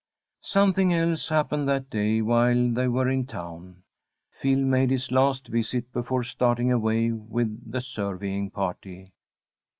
[0.41, 3.83] Something else happened that day while they were in town.
[4.31, 9.13] Phil made his last visit before starting away with the surveying party.